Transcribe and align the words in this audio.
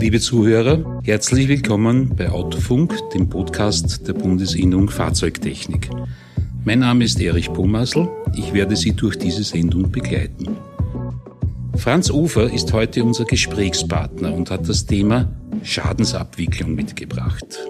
Liebe 0.00 0.18
Zuhörer, 0.18 1.02
herzlich 1.04 1.46
willkommen 1.48 2.16
bei 2.16 2.30
Autofunk, 2.30 2.96
dem 3.10 3.28
Podcast 3.28 4.08
der 4.08 4.14
Bundesinnung 4.14 4.88
Fahrzeugtechnik. 4.88 5.90
Mein 6.64 6.78
Name 6.78 7.04
ist 7.04 7.20
Erich 7.20 7.52
Pomassel, 7.52 8.08
ich 8.34 8.54
werde 8.54 8.76
Sie 8.76 8.92
durch 8.92 9.18
diese 9.18 9.44
Sendung 9.44 9.92
begleiten. 9.92 10.56
Franz 11.76 12.08
Ufer 12.08 12.50
ist 12.50 12.72
heute 12.72 13.04
unser 13.04 13.26
Gesprächspartner 13.26 14.32
und 14.32 14.50
hat 14.50 14.66
das 14.66 14.86
Thema 14.86 15.30
Schadensabwicklung 15.62 16.74
mitgebracht. 16.74 17.60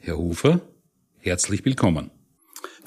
Herr 0.00 0.18
Ufer, 0.18 0.60
herzlich 1.20 1.64
willkommen. 1.64 2.17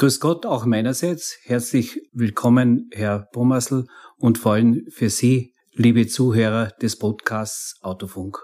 Grüß 0.02 0.20
Gott 0.20 0.48
auch 0.48 0.66
meinerseits. 0.66 1.38
Herzlich 1.44 2.02
willkommen, 2.12 2.90
Herr 2.92 3.20
Pomassel, 3.20 3.86
und 4.18 4.40
vor 4.40 4.54
allem 4.54 4.88
für 4.90 5.12
Sie, 5.12 5.54
liebe 5.74 6.08
Zuhörer 6.08 6.72
des 6.82 6.96
Podcasts 6.96 7.76
Autofunk. 7.84 8.40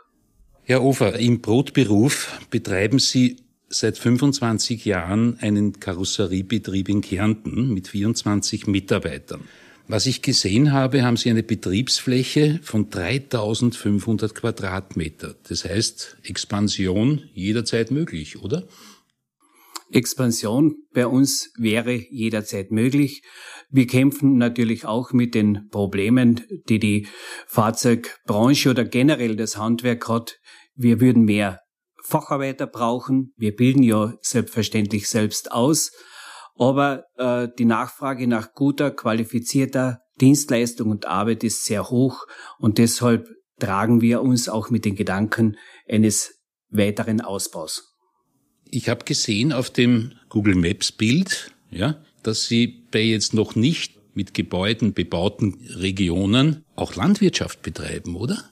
Herr 0.62 0.84
Ufer, 0.84 1.18
im 1.18 1.42
Brotberuf 1.42 2.40
betreiben 2.52 3.00
Sie 3.00 3.38
seit 3.70 3.98
25 3.98 4.86
Jahren 4.86 5.40
einen 5.40 5.80
Karosseriebetrieb 5.80 6.90
in 6.90 7.02
Kärnten 7.02 7.74
mit 7.74 7.88
24 7.88 8.68
Mitarbeitern. 8.68 9.42
Was 9.88 10.06
ich 10.06 10.22
gesehen 10.22 10.74
habe, 10.74 11.02
haben 11.02 11.18
Sie 11.18 11.32
eine 11.32 11.42
Betriebsfläche 11.42 12.60
von 12.62 12.92
3500 12.92 14.36
Quadratmeter. 14.36 15.34
Das 15.50 15.66
heißt, 15.66 16.18
Expansion 16.22 17.24
jederzeit 17.34 17.90
möglich, 17.90 18.44
oder? 18.44 18.68
Expansion 19.92 20.76
bei 20.94 21.08
uns 21.08 21.52
wäre 21.58 21.94
jederzeit 21.94 22.72
möglich. 22.72 23.24
Wir 23.70 23.88
kämpfen 23.88 24.38
natürlich 24.38 24.86
auch 24.86 25.12
mit 25.12 25.36
den 25.36 25.68
Problemen, 25.70 26.42
die 26.70 26.80
die 26.80 27.08
Fahrzeugbranche 27.48 28.70
oder 28.70 28.86
generell 28.86 29.36
das 29.36 29.58
Handwerk 29.58 30.08
hat. 30.08 30.40
Wir 30.76 31.00
würden 31.00 31.24
mehr 31.24 31.62
Facharbeiter 32.04 32.68
brauchen. 32.68 33.34
Wir 33.36 33.56
bilden 33.56 33.84
ja 33.84 34.14
selbstverständlich 34.22 35.10
selbst 35.10 35.52
aus. 35.52 35.92
Aber 36.56 37.04
äh, 37.18 37.48
die 37.58 37.66
Nachfrage 37.66 38.28
nach 38.28 38.54
guter, 38.54 38.92
qualifizierter 38.92 40.00
Dienstleistung 40.20 40.90
und 40.90 41.06
Arbeit 41.06 41.44
ist 41.44 41.66
sehr 41.66 41.90
hoch 41.90 42.26
und 42.58 42.80
deshalb 42.80 43.28
tragen 43.60 44.02
wir 44.02 44.22
uns 44.22 44.50
auch 44.50 44.70
mit 44.70 44.86
den 44.86 44.96
Gedanken 44.96 45.58
eines 45.88 46.44
weiteren 46.70 47.22
Ausbaus. 47.22 47.87
Ich 48.72 48.90
habe 48.90 49.06
gesehen 49.06 49.54
auf 49.54 49.70
dem 49.70 50.14
Google 50.30 50.56
Maps 50.56 50.92
Bild, 50.92 51.52
ja, 51.72 52.02
dass 52.24 52.48
Sie 52.48 52.68
bei 52.92 53.02
jetzt 53.02 53.34
noch 53.34 53.56
nicht 53.56 53.94
mit 54.14 54.34
Gebäuden 54.34 54.94
bebauten 54.94 55.60
Regionen 55.76 56.66
auch 56.76 56.96
Landwirtschaft 56.96 57.62
betreiben, 57.62 58.16
oder? 58.16 58.44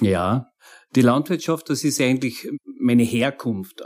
Ja, 0.00 0.48
die 0.94 1.02
Landwirtschaft, 1.02 1.70
das 1.70 1.84
ist 1.84 2.00
eigentlich 2.00 2.48
meine 2.78 3.02
Herkunft. 3.02 3.82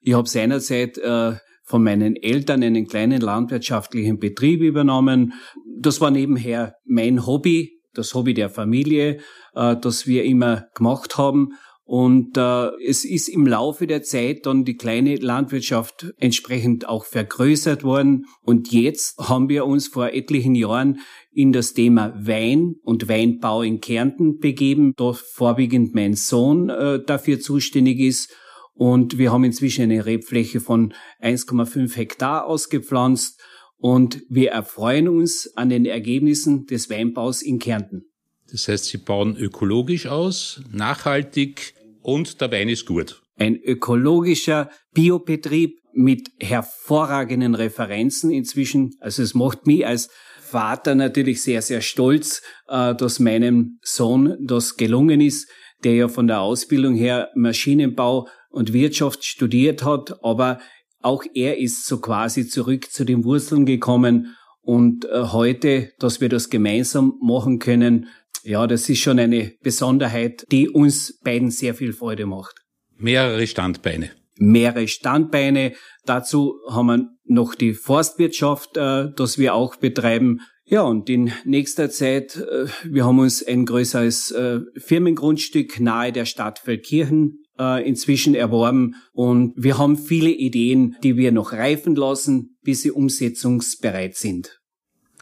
Ich 0.00 0.14
habe 0.14 0.28
seinerzeit 0.28 0.98
äh, 0.98 1.34
von 1.64 1.82
meinen 1.82 2.16
Eltern 2.16 2.62
einen 2.62 2.86
kleinen 2.86 3.20
landwirtschaftlichen 3.20 4.18
Betrieb 4.18 4.60
übernommen. 4.60 5.34
Das 5.78 6.00
war 6.00 6.10
nebenher 6.10 6.74
mein 6.84 7.26
Hobby, 7.26 7.80
das 7.94 8.14
Hobby 8.14 8.34
der 8.34 8.50
Familie, 8.50 9.20
äh, 9.54 9.76
das 9.76 10.06
wir 10.06 10.24
immer 10.24 10.66
gemacht 10.74 11.16
haben. 11.16 11.50
Und 11.92 12.36
äh, 12.36 12.68
es 12.86 13.04
ist 13.04 13.28
im 13.28 13.48
Laufe 13.48 13.88
der 13.88 14.04
Zeit 14.04 14.46
dann 14.46 14.64
die 14.64 14.76
kleine 14.76 15.16
Landwirtschaft 15.16 16.14
entsprechend 16.18 16.88
auch 16.88 17.04
vergrößert 17.04 17.82
worden. 17.82 18.26
Und 18.42 18.70
jetzt 18.70 19.18
haben 19.18 19.48
wir 19.48 19.66
uns 19.66 19.88
vor 19.88 20.10
etlichen 20.10 20.54
Jahren 20.54 21.00
in 21.32 21.50
das 21.50 21.72
Thema 21.72 22.14
Wein 22.16 22.76
und 22.84 23.08
Weinbau 23.08 23.62
in 23.62 23.80
Kärnten 23.80 24.38
begeben, 24.38 24.92
da 24.96 25.14
vorwiegend 25.14 25.92
mein 25.92 26.14
Sohn 26.14 26.70
äh, 26.70 27.02
dafür 27.04 27.40
zuständig 27.40 27.98
ist. 27.98 28.32
Und 28.72 29.18
wir 29.18 29.32
haben 29.32 29.42
inzwischen 29.42 29.82
eine 29.82 30.06
Rebfläche 30.06 30.60
von 30.60 30.94
1,5 31.20 31.96
Hektar 31.96 32.46
ausgepflanzt 32.46 33.40
und 33.78 34.22
wir 34.28 34.52
erfreuen 34.52 35.08
uns 35.08 35.56
an 35.56 35.70
den 35.70 35.86
Ergebnissen 35.86 36.66
des 36.66 36.88
Weinbaus 36.88 37.42
in 37.42 37.58
Kärnten. 37.58 38.04
Das 38.52 38.68
heißt, 38.68 38.86
Sie 38.86 38.98
bauen 38.98 39.36
ökologisch 39.36 40.06
aus, 40.06 40.62
nachhaltig, 40.72 41.74
und 42.10 42.40
der 42.40 42.50
Wein 42.50 42.68
ist 42.68 42.86
gut. 42.86 43.22
Ein 43.38 43.56
ökologischer 43.56 44.68
Biobetrieb 44.92 45.78
mit 45.92 46.28
hervorragenden 46.40 47.54
Referenzen 47.54 48.30
inzwischen. 48.30 48.96
Also 48.98 49.22
es 49.22 49.34
macht 49.34 49.66
mich 49.66 49.86
als 49.86 50.10
Vater 50.40 50.96
natürlich 50.96 51.42
sehr, 51.42 51.62
sehr 51.62 51.80
stolz, 51.80 52.42
äh, 52.68 52.94
dass 52.96 53.20
meinem 53.20 53.78
Sohn 53.82 54.36
das 54.40 54.76
gelungen 54.76 55.20
ist, 55.20 55.48
der 55.84 55.94
ja 55.94 56.08
von 56.08 56.26
der 56.26 56.40
Ausbildung 56.40 56.94
her 56.96 57.28
Maschinenbau 57.36 58.26
und 58.50 58.72
Wirtschaft 58.72 59.24
studiert 59.24 59.84
hat, 59.84 60.22
aber 60.24 60.58
auch 61.02 61.22
er 61.34 61.58
ist 61.58 61.86
so 61.86 62.00
quasi 62.00 62.48
zurück 62.48 62.90
zu 62.90 63.04
den 63.04 63.24
Wurzeln 63.24 63.64
gekommen 63.64 64.34
und 64.62 65.04
äh, 65.04 65.22
heute, 65.32 65.92
dass 66.00 66.20
wir 66.20 66.28
das 66.28 66.50
gemeinsam 66.50 67.14
machen 67.22 67.60
können, 67.60 68.08
ja, 68.42 68.66
das 68.66 68.88
ist 68.88 69.00
schon 69.00 69.18
eine 69.18 69.52
Besonderheit, 69.62 70.46
die 70.50 70.68
uns 70.68 71.18
beiden 71.22 71.50
sehr 71.50 71.74
viel 71.74 71.92
Freude 71.92 72.26
macht. 72.26 72.54
Mehrere 72.96 73.46
Standbeine. 73.46 74.10
Mehrere 74.36 74.88
Standbeine. 74.88 75.74
Dazu 76.06 76.54
haben 76.68 76.86
wir 76.86 77.08
noch 77.24 77.54
die 77.54 77.74
Forstwirtschaft, 77.74 78.76
äh, 78.76 79.08
das 79.14 79.38
wir 79.38 79.54
auch 79.54 79.76
betreiben. 79.76 80.40
Ja, 80.64 80.82
und 80.82 81.10
in 81.10 81.32
nächster 81.44 81.90
Zeit, 81.90 82.36
äh, 82.36 82.66
wir 82.84 83.04
haben 83.04 83.18
uns 83.18 83.42
ein 83.42 83.66
größeres 83.66 84.30
äh, 84.30 84.60
Firmengrundstück 84.76 85.80
nahe 85.80 86.12
der 86.12 86.24
Stadt 86.24 86.60
Feldkirchen 86.60 87.42
äh, 87.58 87.86
inzwischen 87.86 88.34
erworben 88.34 88.94
und 89.12 89.52
wir 89.56 89.78
haben 89.78 89.98
viele 89.98 90.30
Ideen, 90.30 90.96
die 91.02 91.16
wir 91.16 91.32
noch 91.32 91.52
reifen 91.52 91.94
lassen, 91.94 92.56
bis 92.62 92.82
sie 92.82 92.90
umsetzungsbereit 92.90 94.16
sind. 94.16 94.60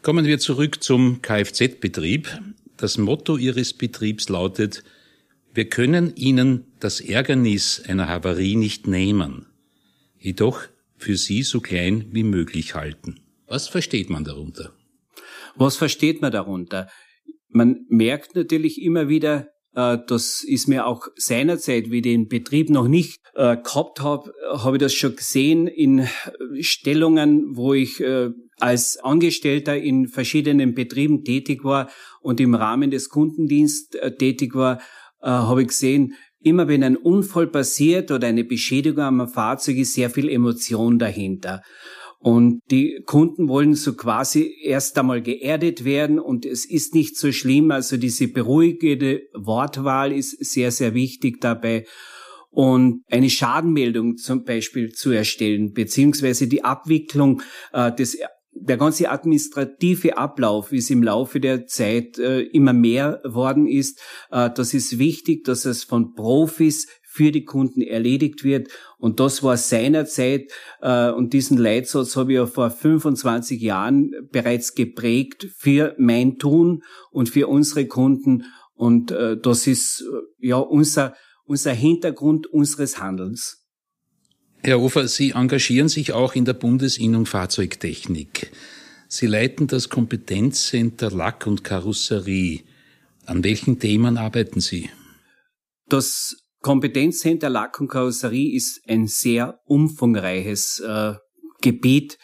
Kommen 0.01 0.25
wir 0.25 0.39
zurück 0.39 0.81
zum 0.81 1.21
Kfz-Betrieb. 1.21 2.29
Das 2.79 2.97
Motto 2.97 3.35
Ihres 3.35 3.73
Betriebs 3.73 4.29
lautet, 4.29 4.85
wir 5.53 5.67
können 5.67 6.15
Ihnen 6.15 6.65
das 6.79 7.01
Ärgernis 7.01 7.83
einer 7.85 8.07
Havarie 8.07 8.55
nicht 8.55 8.87
nehmen, 8.87 9.47
jedoch 10.17 10.61
für 10.95 11.17
Sie 11.17 11.43
so 11.43 11.59
klein 11.59 12.05
wie 12.11 12.23
möglich 12.23 12.75
halten. 12.75 13.19
Was 13.47 13.67
versteht 13.67 14.09
man 14.09 14.23
darunter? 14.23 14.71
Was 15.55 15.75
versteht 15.75 16.21
man 16.21 16.31
darunter? 16.31 16.89
Man 17.49 17.85
merkt 17.89 18.35
natürlich 18.35 18.81
immer 18.81 19.09
wieder, 19.09 19.49
das 20.07 20.43
ist 20.43 20.67
mir 20.67 20.85
auch 20.85 21.07
seinerzeit, 21.15 21.91
wie 21.91 21.97
ich 21.97 22.03
den 22.03 22.27
Betrieb 22.27 22.69
noch 22.69 22.87
nicht 22.87 23.21
äh, 23.35 23.57
gehabt 23.57 24.01
habe, 24.01 24.33
habe 24.51 24.77
ich 24.77 24.81
das 24.81 24.93
schon 24.93 25.15
gesehen 25.15 25.67
in 25.67 26.07
Stellungen, 26.59 27.55
wo 27.55 27.73
ich 27.73 28.01
äh, 28.01 28.29
als 28.59 28.97
Angestellter 28.97 29.77
in 29.77 30.07
verschiedenen 30.07 30.73
Betrieben 30.73 31.23
tätig 31.23 31.63
war 31.63 31.89
und 32.21 32.39
im 32.39 32.55
Rahmen 32.55 32.91
des 32.91 33.09
Kundendienst 33.09 33.95
äh, 33.95 34.15
tätig 34.15 34.55
war, 34.55 34.79
äh, 35.21 35.29
habe 35.29 35.61
ich 35.61 35.69
gesehen, 35.69 36.15
immer 36.41 36.67
wenn 36.67 36.83
ein 36.83 36.97
Unfall 36.97 37.47
passiert 37.47 38.11
oder 38.11 38.27
eine 38.27 38.43
Beschädigung 38.43 39.03
am 39.03 39.27
Fahrzeug 39.27 39.77
ist, 39.77 39.93
sehr 39.93 40.09
viel 40.09 40.29
Emotion 40.29 40.99
dahinter. 40.99 41.61
Und 42.21 42.61
die 42.69 43.01
Kunden 43.05 43.47
wollen 43.47 43.75
so 43.75 43.95
quasi 43.95 44.53
erst 44.61 44.97
einmal 44.97 45.21
geerdet 45.21 45.85
werden. 45.85 46.19
Und 46.19 46.45
es 46.45 46.65
ist 46.65 46.93
nicht 46.93 47.17
so 47.17 47.31
schlimm. 47.31 47.71
Also 47.71 47.95
diese 47.95 48.27
beruhigende 48.27 49.21
Wortwahl 49.33 50.11
ist 50.11 50.43
sehr, 50.43 50.71
sehr 50.71 50.93
wichtig 50.93 51.39
dabei. 51.39 51.85
Und 52.51 53.03
eine 53.09 53.29
Schadenmeldung 53.29 54.17
zum 54.17 54.43
Beispiel 54.43 54.91
zu 54.91 55.11
erstellen, 55.11 55.71
beziehungsweise 55.71 56.47
die 56.47 56.63
Abwicklung 56.63 57.41
äh, 57.71 57.93
des 57.93 58.17
der 58.61 58.77
ganze 58.77 59.09
administrative 59.09 60.17
Ablauf, 60.17 60.71
wie 60.71 60.77
es 60.77 60.89
im 60.89 61.03
Laufe 61.03 61.39
der 61.39 61.65
Zeit 61.67 62.17
äh, 62.19 62.41
immer 62.41 62.73
mehr 62.73 63.21
worden 63.23 63.67
ist, 63.67 64.01
äh, 64.31 64.49
das 64.53 64.73
ist 64.73 64.99
wichtig, 64.99 65.45
dass 65.45 65.65
es 65.65 65.83
von 65.83 66.13
Profis 66.13 66.87
für 67.11 67.31
die 67.31 67.43
Kunden 67.43 67.81
erledigt 67.81 68.43
wird. 68.43 68.69
Und 68.99 69.19
das 69.19 69.41
war 69.41 69.57
seinerzeit, 69.57 70.51
äh, 70.81 71.09
und 71.09 71.33
diesen 71.33 71.57
Leitsatz 71.57 72.15
habe 72.15 72.33
ich 72.33 72.35
ja 72.35 72.45
vor 72.45 72.69
25 72.69 73.59
Jahren 73.59 74.11
bereits 74.31 74.75
geprägt 74.75 75.47
für 75.57 75.95
mein 75.97 76.37
Tun 76.37 76.83
und 77.09 77.29
für 77.29 77.47
unsere 77.47 77.87
Kunden. 77.87 78.45
Und 78.75 79.09
äh, 79.09 79.37
das 79.41 79.65
ist 79.65 80.01
äh, 80.01 80.47
ja 80.47 80.57
unser, 80.57 81.15
unser 81.45 81.73
Hintergrund 81.73 82.45
unseres 82.45 82.99
Handelns. 82.99 83.65
Herr 84.61 84.79
Hofer, 84.79 85.07
Sie 85.07 85.31
engagieren 85.31 85.89
sich 85.89 86.13
auch 86.13 86.35
in 86.35 86.45
der 86.45 86.53
Bundesinnung 86.53 87.25
Fahrzeugtechnik. 87.25 88.51
Sie 89.07 89.25
leiten 89.25 89.65
das 89.65 89.89
Kompetenzcenter 89.89 91.09
Lack 91.09 91.47
und 91.47 91.63
Karosserie. 91.63 92.61
An 93.25 93.43
welchen 93.43 93.79
Themen 93.79 94.17
arbeiten 94.17 94.59
Sie? 94.59 94.91
Das 95.87 96.48
Kompetenzcenter 96.61 97.49
Lack 97.49 97.79
und 97.79 97.87
Karosserie 97.87 98.55
ist 98.55 98.81
ein 98.87 99.07
sehr 99.07 99.59
umfangreiches 99.65 100.79
äh, 100.85 101.13
Gebiet 101.61 102.17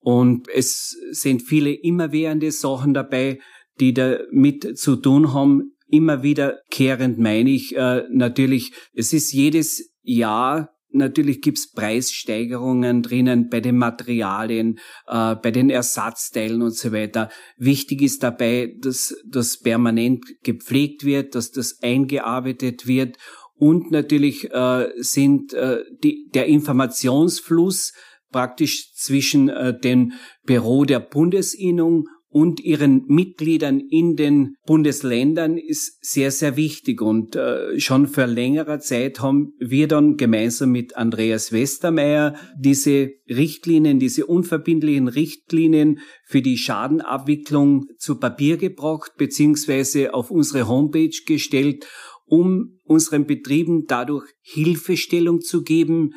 Und 0.00 0.48
es 0.48 0.96
sind 1.10 1.42
viele 1.42 1.72
immerwährende 1.72 2.50
Sachen 2.50 2.94
dabei, 2.94 3.38
die 3.80 3.94
damit 3.94 4.78
zu 4.78 4.96
tun 4.96 5.32
haben. 5.32 5.72
Immer 5.86 6.22
wiederkehrend 6.22 7.18
meine 7.18 7.50
ich 7.50 7.76
äh, 7.76 8.04
natürlich, 8.10 8.72
es 8.94 9.12
ist 9.12 9.32
jedes 9.32 9.92
Jahr 10.02 10.74
Natürlich 10.96 11.40
gibt's 11.40 11.72
Preissteigerungen 11.72 13.02
drinnen 13.02 13.48
bei 13.48 13.58
den 13.58 13.76
Materialien, 13.78 14.78
äh, 15.08 15.34
bei 15.34 15.50
den 15.50 15.68
Ersatzteilen 15.68 16.62
und 16.62 16.76
so 16.76 16.92
weiter. 16.92 17.30
Wichtig 17.56 18.00
ist 18.00 18.22
dabei, 18.22 18.76
dass 18.78 19.12
das 19.28 19.58
permanent 19.58 20.24
gepflegt 20.44 21.04
wird, 21.04 21.34
dass 21.34 21.50
das 21.50 21.82
eingearbeitet 21.82 22.86
wird 22.86 23.16
und 23.56 23.90
natürlich 23.90 24.50
äh, 24.52 24.88
sind 24.96 25.52
äh, 25.52 25.84
die, 26.02 26.28
der 26.34 26.46
Informationsfluss 26.46 27.92
praktisch 28.30 28.92
zwischen 28.94 29.48
äh, 29.48 29.78
dem 29.78 30.12
Büro 30.44 30.84
der 30.84 31.00
Bundesinnung 31.00 32.08
und 32.34 32.58
ihren 32.58 33.04
Mitgliedern 33.06 33.78
in 33.78 34.16
den 34.16 34.56
Bundesländern 34.66 35.56
ist 35.56 36.04
sehr, 36.04 36.32
sehr 36.32 36.56
wichtig. 36.56 37.00
Und 37.00 37.36
äh, 37.36 37.78
schon 37.78 38.08
vor 38.08 38.26
längerer 38.26 38.80
Zeit 38.80 39.20
haben 39.20 39.52
wir 39.60 39.86
dann 39.86 40.16
gemeinsam 40.16 40.72
mit 40.72 40.96
Andreas 40.96 41.52
Westermeier 41.52 42.34
diese 42.58 43.12
Richtlinien, 43.28 44.00
diese 44.00 44.26
unverbindlichen 44.26 45.06
Richtlinien 45.06 46.00
für 46.24 46.42
die 46.42 46.58
Schadenabwicklung 46.58 47.84
zu 47.98 48.18
Papier 48.18 48.56
gebracht, 48.56 49.12
beziehungsweise 49.16 50.12
auf 50.12 50.32
unsere 50.32 50.66
Homepage 50.66 51.16
gestellt, 51.24 51.86
um 52.26 52.78
unseren 52.84 53.26
Betrieben 53.26 53.86
dadurch 53.86 54.26
Hilfestellung 54.40 55.40
zu 55.40 55.62
geben, 55.62 56.14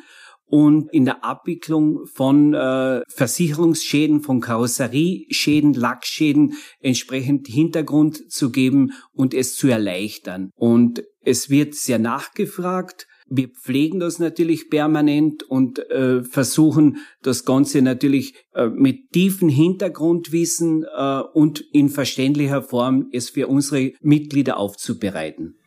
und 0.48 0.88
in 0.92 1.04
der 1.04 1.24
Abwicklung 1.24 2.06
von 2.06 2.54
äh, 2.54 3.02
Versicherungsschäden, 3.08 4.22
von 4.22 4.40
Karosserieschäden, 4.40 5.74
Lackschäden 5.74 6.54
entsprechend 6.80 7.46
Hintergrund 7.46 8.30
zu 8.32 8.50
geben 8.50 8.92
und 9.12 9.34
es 9.34 9.56
zu 9.56 9.68
erleichtern. 9.68 10.50
Und 10.56 11.04
es 11.20 11.50
wird 11.50 11.74
sehr 11.74 11.98
nachgefragt. 11.98 13.06
Wir 13.30 13.48
pflegen 13.48 14.00
das 14.00 14.18
natürlich 14.18 14.70
permanent 14.70 15.42
und 15.42 15.78
äh, 15.90 16.22
versuchen 16.24 16.96
das 17.20 17.44
Ganze 17.44 17.82
natürlich 17.82 18.34
äh, 18.54 18.68
mit 18.68 19.10
tiefen 19.12 19.50
Hintergrundwissen 19.50 20.84
äh, 20.84 21.20
und 21.34 21.62
in 21.72 21.90
verständlicher 21.90 22.62
Form 22.62 23.08
es 23.12 23.28
für 23.28 23.48
unsere 23.48 23.92
Mitglieder 24.00 24.56
aufzubereiten. 24.56 25.57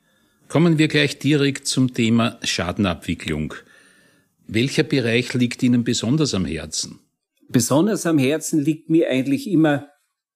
Kommen 0.52 0.78
wir 0.78 0.90
gleich 0.90 1.18
direkt 1.18 1.66
zum 1.66 1.94
Thema 1.94 2.38
Schadenabwicklung. 2.44 3.54
Welcher 4.48 4.84
Bereich 4.84 5.34
liegt 5.34 5.64
Ihnen 5.64 5.86
besonders 5.86 6.34
am 6.34 6.44
Herzen? 6.44 7.00
Besonders 7.48 8.06
am 8.06 8.18
Herzen 8.18 8.60
liegt 8.60 8.90
mir 8.90 9.10
eigentlich 9.10 9.50
immer 9.50 9.88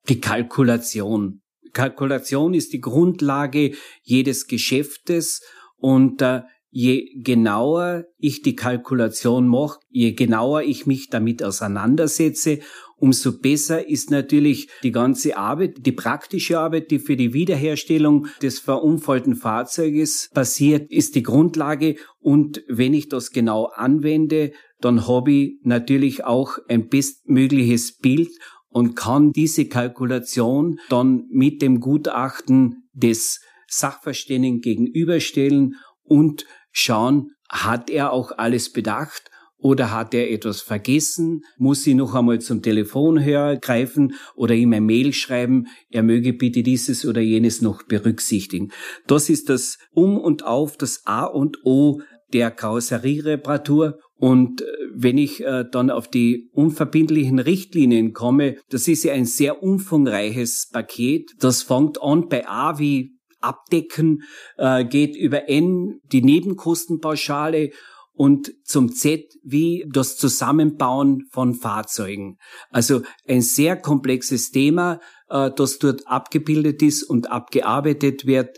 die 0.07 0.21
Kalkulation. 0.21 1.41
Kalkulation 1.73 2.53
ist 2.53 2.71
die 2.71 2.79
Grundlage 2.79 3.73
jedes 4.03 4.47
Geschäftes 4.47 5.41
und 5.75 6.21
äh, 6.21 6.43
je 6.69 7.09
genauer 7.21 8.05
ich 8.17 8.41
die 8.41 8.55
Kalkulation 8.55 9.49
mache, 9.49 9.81
je 9.89 10.13
genauer 10.13 10.61
ich 10.61 10.85
mich 10.85 11.09
damit 11.09 11.43
auseinandersetze, 11.43 12.59
umso 12.97 13.39
besser 13.39 13.87
ist 13.87 14.09
natürlich 14.09 14.69
die 14.83 14.91
ganze 14.91 15.37
Arbeit, 15.37 15.85
die 15.85 15.91
praktische 15.91 16.59
Arbeit, 16.59 16.91
die 16.91 16.99
für 16.99 17.15
die 17.15 17.33
Wiederherstellung 17.33 18.27
des 18.41 18.59
verunfallten 18.59 19.35
Fahrzeuges 19.35 20.29
passiert, 20.33 20.89
ist 20.91 21.15
die 21.15 21.23
Grundlage. 21.23 21.95
Und 22.19 22.63
wenn 22.67 22.93
ich 22.93 23.09
das 23.09 23.31
genau 23.31 23.65
anwende, 23.65 24.51
dann 24.79 25.07
habe 25.07 25.31
ich 25.31 25.59
natürlich 25.63 26.23
auch 26.23 26.57
ein 26.67 26.87
bestmögliches 26.87 27.97
Bild 27.97 28.29
und 28.69 28.95
kann 28.95 29.31
diese 29.31 29.67
Kalkulation 29.67 30.79
dann 30.89 31.25
mit 31.29 31.61
dem 31.61 31.79
Gutachten 31.79 32.89
des 32.93 33.41
Sachverständigen 33.67 34.61
gegenüberstellen 34.61 35.75
und 36.03 36.45
schauen, 36.71 37.31
hat 37.49 37.89
er 37.89 38.11
auch 38.11 38.31
alles 38.37 38.71
bedacht 38.71 39.29
oder 39.65 39.89
hat 39.89 40.13
er 40.13 40.29
etwas 40.31 40.61
vergessen? 40.61 41.43
Muss 41.57 41.81
sie 41.81 41.95
noch 41.95 42.13
einmal 42.13 42.39
zum 42.39 42.61
Telefonhörer 42.61 43.55
greifen 43.55 44.13
oder 44.35 44.53
ihm 44.53 44.73
ein 44.73 44.85
Mail 44.85 45.11
schreiben, 45.11 45.65
er 45.89 46.03
möge 46.03 46.33
bitte 46.33 46.61
dieses 46.61 47.03
oder 47.03 47.19
jenes 47.19 47.63
noch 47.63 47.81
berücksichtigen? 47.81 48.71
Das 49.07 49.27
ist 49.27 49.49
das 49.49 49.79
Um 49.91 50.19
und 50.19 50.45
Auf, 50.45 50.77
das 50.77 51.01
A 51.05 51.25
und 51.25 51.65
O 51.65 52.01
der 52.31 52.51
Karosseriereparatur. 52.51 53.97
Und 54.17 54.61
äh, 54.61 54.65
wenn 54.93 55.17
ich 55.17 55.43
äh, 55.43 55.65
dann 55.71 55.89
auf 55.89 56.09
die 56.09 56.51
unverbindlichen 56.53 57.39
Richtlinien 57.39 58.13
komme, 58.13 58.57
das 58.69 58.87
ist 58.87 59.03
ja 59.03 59.13
ein 59.13 59.25
sehr 59.25 59.63
umfangreiches 59.63 60.69
Paket. 60.71 61.31
Das 61.39 61.63
fängt 61.63 61.99
an 62.03 62.29
bei 62.29 62.47
A 62.47 62.77
wie 62.77 63.15
Abdecken, 63.41 64.21
äh, 64.57 64.85
geht 64.85 65.15
über 65.15 65.49
N 65.49 66.01
die 66.11 66.21
Nebenkostenpauschale 66.21 67.71
und 68.15 68.53
zum 68.63 68.91
Z 68.91 69.33
wie 69.43 69.85
das 69.91 70.17
Zusammenbauen 70.17 71.27
von 71.31 71.53
Fahrzeugen. 71.53 72.37
Also 72.69 73.01
ein 73.27 73.41
sehr 73.41 73.75
komplexes 73.75 74.51
Thema, 74.51 74.99
äh, 75.29 75.51
das 75.55 75.79
dort 75.79 76.07
abgebildet 76.07 76.81
ist 76.81 77.03
und 77.03 77.29
abgearbeitet 77.29 78.25
wird. 78.25 78.57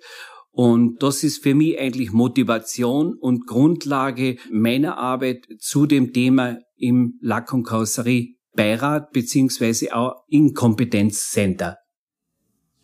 Und 0.51 1.03
das 1.03 1.23
ist 1.23 1.43
für 1.43 1.53
mich 1.53 1.79
eigentlich 1.79 2.11
Motivation 2.11 3.13
und 3.13 3.45
Grundlage 3.45 4.37
meiner 4.51 4.97
Arbeit 4.97 5.47
zu 5.59 5.85
dem 5.85 6.13
Thema 6.13 6.57
im 6.77 7.19
Lack- 7.21 7.53
und 7.53 7.63
Karosserie 7.63 8.37
Beirat 8.55 9.11
beziehungsweise 9.11 9.95
auch 9.95 10.23
im 10.27 10.53
Kompetenzcenter. 10.53 11.77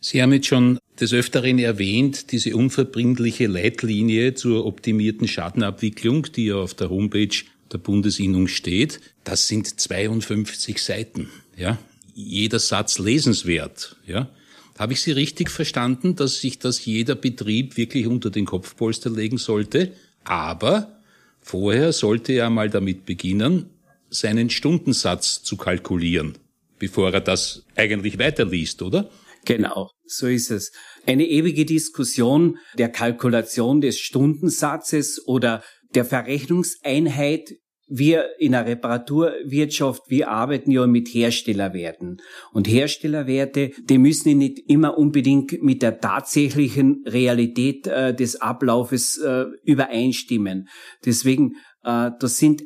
Sie 0.00 0.22
haben 0.22 0.32
jetzt 0.32 0.46
schon 0.46 0.78
des 1.00 1.12
Öfteren 1.12 1.58
erwähnt, 1.58 2.30
diese 2.32 2.54
unverbindliche 2.54 3.46
Leitlinie 3.46 4.34
zur 4.34 4.64
optimierten 4.66 5.26
Schadenabwicklung, 5.26 6.28
die 6.32 6.46
ja 6.46 6.56
auf 6.56 6.74
der 6.74 6.90
Homepage 6.90 7.36
der 7.72 7.78
Bundesinnung 7.78 8.48
steht. 8.48 9.00
Das 9.24 9.48
sind 9.48 9.80
52 9.80 10.80
Seiten, 10.82 11.28
ja. 11.56 11.78
Jeder 12.14 12.60
Satz 12.60 12.98
lesenswert, 12.98 13.96
ja. 14.06 14.30
Habe 14.78 14.92
ich 14.92 15.02
Sie 15.02 15.12
richtig 15.12 15.50
verstanden, 15.50 16.16
dass 16.16 16.40
sich 16.40 16.58
das 16.58 16.84
jeder 16.84 17.14
Betrieb 17.14 17.76
wirklich 17.76 18.06
unter 18.06 18.30
den 18.30 18.44
Kopfpolster 18.44 19.10
legen 19.10 19.38
sollte? 19.38 19.92
Aber 20.24 21.00
vorher 21.40 21.92
sollte 21.92 22.32
er 22.32 22.50
mal 22.50 22.70
damit 22.70 23.04
beginnen, 23.04 23.66
seinen 24.10 24.50
Stundensatz 24.50 25.42
zu 25.42 25.56
kalkulieren, 25.56 26.34
bevor 26.78 27.12
er 27.12 27.20
das 27.20 27.64
eigentlich 27.76 28.18
weiterliest, 28.18 28.82
oder? 28.82 29.10
Genau, 29.44 29.90
so 30.04 30.26
ist 30.26 30.50
es. 30.50 30.72
Eine 31.06 31.26
ewige 31.26 31.64
Diskussion 31.64 32.58
der 32.78 32.88
Kalkulation 32.88 33.80
des 33.80 33.98
Stundensatzes 33.98 35.26
oder 35.26 35.62
der 35.94 36.04
Verrechnungseinheit. 36.04 37.54
Wir 37.86 38.24
in 38.38 38.52
der 38.52 38.66
Reparaturwirtschaft, 38.66 40.04
wir 40.08 40.30
arbeiten 40.30 40.70
ja 40.70 40.86
mit 40.86 41.08
Herstellerwerten. 41.08 42.16
Und 42.52 42.66
Herstellerwerte, 42.66 43.72
die 43.78 43.98
müssen 43.98 44.38
nicht 44.38 44.58
immer 44.70 44.96
unbedingt 44.96 45.62
mit 45.62 45.82
der 45.82 46.00
tatsächlichen 46.00 47.04
Realität 47.06 47.86
äh, 47.86 48.14
des 48.14 48.40
Ablaufes 48.40 49.18
äh, 49.18 49.44
übereinstimmen. 49.64 50.68
Deswegen, 51.04 51.56
äh, 51.82 52.10
das 52.18 52.38
sind 52.38 52.62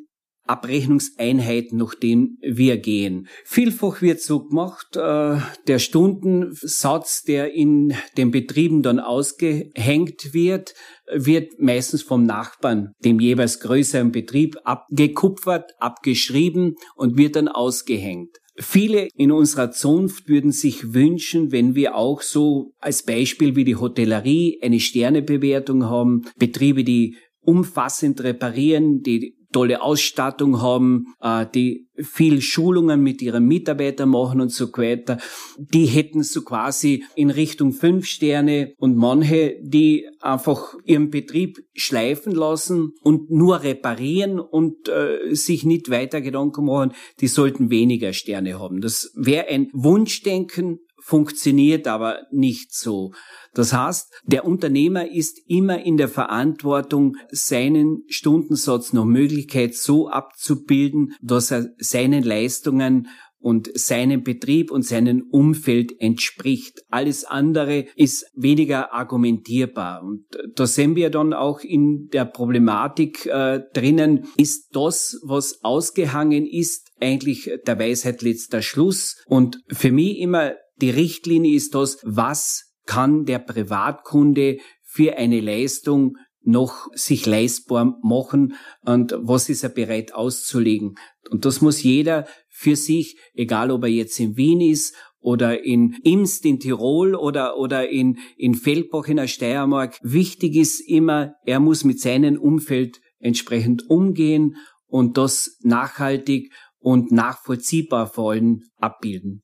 Abrechnungseinheit, 0.48 1.72
nach 1.72 1.94
denen 1.94 2.38
wir 2.42 2.78
gehen. 2.78 3.28
Vielfach 3.44 4.02
wird 4.02 4.20
so 4.20 4.44
gemacht, 4.44 4.96
äh, 4.96 5.38
der 5.66 5.78
Stundensatz, 5.78 7.22
der 7.22 7.52
in 7.52 7.94
den 8.16 8.30
Betrieben 8.30 8.82
dann 8.82 9.00
ausgehängt 9.00 10.32
wird, 10.32 10.74
wird 11.12 11.58
meistens 11.58 12.02
vom 12.02 12.24
Nachbarn, 12.24 12.92
dem 13.04 13.20
jeweils 13.20 13.60
größeren 13.60 14.12
Betrieb, 14.12 14.56
abgekupfert, 14.64 15.72
abgeschrieben 15.78 16.76
und 16.96 17.16
wird 17.16 17.36
dann 17.36 17.48
ausgehängt. 17.48 18.36
Viele 18.60 19.08
in 19.14 19.30
unserer 19.30 19.70
Zunft 19.70 20.28
würden 20.28 20.50
sich 20.50 20.92
wünschen, 20.92 21.52
wenn 21.52 21.76
wir 21.76 21.94
auch 21.94 22.22
so 22.22 22.72
als 22.80 23.04
Beispiel 23.04 23.54
wie 23.54 23.64
die 23.64 23.76
Hotellerie 23.76 24.58
eine 24.60 24.80
Sternebewertung 24.80 25.84
haben, 25.84 26.22
Betriebe, 26.38 26.82
die 26.82 27.16
umfassend 27.40 28.22
reparieren, 28.22 29.02
die 29.02 29.37
tolle 29.52 29.82
Ausstattung 29.82 30.60
haben, 30.60 31.14
äh, 31.20 31.46
die 31.54 31.88
viel 32.00 32.40
Schulungen 32.40 33.02
mit 33.02 33.22
ihren 33.22 33.46
Mitarbeitern 33.46 34.10
machen 34.10 34.40
und 34.40 34.52
so 34.52 34.68
weiter. 34.68 35.18
Die 35.58 35.86
hätten 35.86 36.22
so 36.22 36.42
quasi 36.42 37.04
in 37.14 37.30
Richtung 37.30 37.72
fünf 37.72 38.06
Sterne 38.06 38.74
und 38.78 38.96
manche, 38.96 39.56
die 39.62 40.06
einfach 40.20 40.74
ihren 40.84 41.10
Betrieb 41.10 41.58
schleifen 41.74 42.32
lassen 42.32 42.92
und 43.02 43.30
nur 43.30 43.62
reparieren 43.62 44.38
und 44.38 44.88
äh, 44.88 45.34
sich 45.34 45.64
nicht 45.64 45.90
weiter 45.90 46.20
Gedanken 46.20 46.66
machen, 46.66 46.92
die 47.20 47.28
sollten 47.28 47.70
weniger 47.70 48.12
Sterne 48.12 48.58
haben. 48.58 48.80
Das 48.80 49.10
wäre 49.14 49.48
ein 49.48 49.68
Wunschdenken, 49.72 50.80
funktioniert 51.08 51.86
aber 51.88 52.26
nicht 52.30 52.74
so. 52.74 53.12
Das 53.54 53.72
heißt, 53.72 54.12
der 54.24 54.44
Unternehmer 54.44 55.10
ist 55.10 55.40
immer 55.46 55.82
in 55.82 55.96
der 55.96 56.08
Verantwortung, 56.08 57.16
seinen 57.30 58.04
Stundensatz 58.08 58.92
nach 58.92 59.06
Möglichkeit 59.06 59.74
so 59.74 60.10
abzubilden, 60.10 61.14
dass 61.22 61.50
er 61.50 61.70
seinen 61.78 62.22
Leistungen 62.22 63.08
und 63.40 63.70
seinem 63.78 64.22
Betrieb 64.22 64.70
und 64.70 64.84
seinem 64.84 65.24
Umfeld 65.30 65.98
entspricht. 65.98 66.82
Alles 66.90 67.24
andere 67.24 67.86
ist 67.96 68.26
weniger 68.34 68.92
argumentierbar. 68.92 70.02
Und 70.02 70.26
da 70.56 70.66
sehen 70.66 70.94
wir 70.94 71.08
dann 71.08 71.32
auch 71.32 71.60
in 71.60 72.08
der 72.12 72.26
Problematik 72.26 73.24
äh, 73.24 73.62
drinnen, 73.72 74.26
ist 74.36 74.76
das, 74.76 75.18
was 75.22 75.64
ausgehangen 75.64 76.46
ist, 76.46 76.90
eigentlich 77.00 77.50
der 77.66 77.78
Weisheit 77.78 78.20
letzter 78.20 78.60
Schluss. 78.60 79.16
Und 79.26 79.62
für 79.68 79.92
mich 79.92 80.18
immer 80.18 80.52
die 80.80 80.90
Richtlinie 80.90 81.54
ist 81.54 81.74
das, 81.74 81.98
was 82.02 82.72
kann 82.86 83.24
der 83.24 83.38
Privatkunde 83.38 84.58
für 84.82 85.16
eine 85.16 85.40
Leistung 85.40 86.16
noch 86.42 86.88
sich 86.94 87.26
leistbar 87.26 87.98
machen 88.02 88.54
und 88.84 89.14
was 89.20 89.48
ist 89.50 89.62
er 89.62 89.68
bereit 89.68 90.14
auszulegen. 90.14 90.94
Und 91.30 91.44
das 91.44 91.60
muss 91.60 91.82
jeder 91.82 92.26
für 92.48 92.74
sich, 92.74 93.18
egal 93.34 93.70
ob 93.70 93.84
er 93.84 93.90
jetzt 93.90 94.18
in 94.18 94.36
Wien 94.36 94.62
ist 94.62 94.94
oder 95.20 95.62
in 95.62 95.96
Imst 96.04 96.46
in 96.46 96.58
Tirol 96.58 97.14
oder, 97.14 97.58
oder 97.58 97.88
in, 97.88 98.18
in 98.36 98.54
Feldbach 98.54 99.08
in 99.08 99.16
der 99.18 99.26
Steiermark. 99.26 99.98
Wichtig 100.02 100.56
ist 100.56 100.80
immer, 100.80 101.34
er 101.44 101.60
muss 101.60 101.84
mit 101.84 102.00
seinem 102.00 102.38
Umfeld 102.38 103.00
entsprechend 103.18 103.90
umgehen 103.90 104.56
und 104.86 105.18
das 105.18 105.58
nachhaltig 105.62 106.52
und 106.78 107.12
nachvollziehbar 107.12 108.06
vor 108.06 108.32
allem 108.32 108.62
abbilden. 108.76 109.42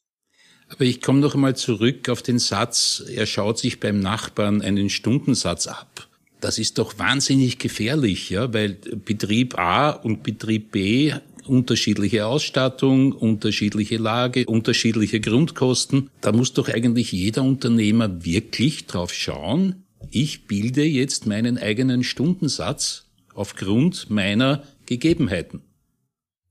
Aber 0.74 0.84
ich 0.84 1.00
komme 1.00 1.20
noch 1.20 1.34
einmal 1.34 1.54
zurück 1.54 2.08
auf 2.08 2.20
den 2.20 2.40
Satz, 2.40 3.04
er 3.08 3.26
schaut 3.26 3.58
sich 3.58 3.78
beim 3.78 4.00
Nachbarn 4.00 4.60
einen 4.60 4.90
Stundensatz 4.90 5.68
ab. 5.68 6.08
Das 6.40 6.58
ist 6.58 6.78
doch 6.78 6.98
wahnsinnig 6.98 7.58
gefährlich, 7.58 8.30
ja, 8.30 8.52
weil 8.52 8.74
Betrieb 9.04 9.56
A 9.56 9.90
und 9.90 10.24
Betrieb 10.24 10.72
B 10.72 11.14
unterschiedliche 11.46 12.26
Ausstattung, 12.26 13.12
unterschiedliche 13.12 13.98
Lage, 13.98 14.46
unterschiedliche 14.46 15.20
Grundkosten. 15.20 16.10
Da 16.20 16.32
muss 16.32 16.52
doch 16.52 16.68
eigentlich 16.68 17.12
jeder 17.12 17.42
Unternehmer 17.44 18.24
wirklich 18.24 18.86
drauf 18.86 19.12
schauen, 19.12 19.84
ich 20.10 20.46
bilde 20.46 20.84
jetzt 20.84 21.26
meinen 21.26 21.56
eigenen 21.56 22.04
Stundensatz 22.04 23.06
aufgrund 23.32 24.10
meiner 24.10 24.64
Gegebenheiten. 24.86 25.62